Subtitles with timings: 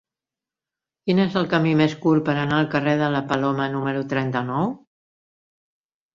[1.09, 4.75] Quin és el camí més curt per anar al carrer de la Paloma número trenta-nou?